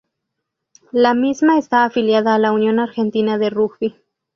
[0.93, 3.95] La misma está afiliada a la Unión Argentina de Rugby.